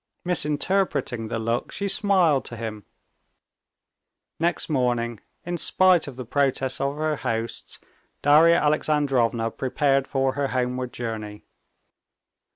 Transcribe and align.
Misinterpreting 0.25 1.27
the 1.27 1.37
look, 1.37 1.71
she 1.71 1.87
smiled 1.87 2.43
to 2.45 2.55
him. 2.57 2.85
Next 4.39 4.67
morning, 4.67 5.19
in 5.45 5.57
spite 5.59 6.07
of 6.07 6.15
the 6.15 6.25
protests 6.25 6.81
of 6.81 6.97
her 6.97 7.17
hosts, 7.17 7.77
Darya 8.23 8.55
Alexandrovna 8.55 9.51
prepared 9.51 10.07
for 10.07 10.33
her 10.33 10.47
homeward 10.47 10.91
journey. 10.91 11.43